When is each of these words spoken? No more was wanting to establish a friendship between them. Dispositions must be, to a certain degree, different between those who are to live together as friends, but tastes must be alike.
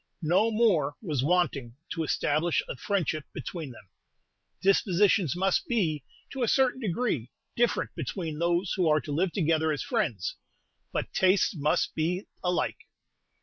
No 0.23 0.49
more 0.49 0.95
was 0.99 1.23
wanting 1.23 1.75
to 1.91 2.03
establish 2.03 2.63
a 2.67 2.75
friendship 2.75 3.23
between 3.33 3.69
them. 3.69 3.87
Dispositions 4.59 5.35
must 5.35 5.67
be, 5.67 6.03
to 6.31 6.41
a 6.41 6.47
certain 6.47 6.79
degree, 6.81 7.29
different 7.55 7.93
between 7.93 8.39
those 8.39 8.73
who 8.73 8.89
are 8.89 8.99
to 8.99 9.11
live 9.11 9.31
together 9.31 9.71
as 9.71 9.83
friends, 9.83 10.37
but 10.91 11.13
tastes 11.13 11.53
must 11.55 11.93
be 11.93 12.25
alike. 12.43 12.87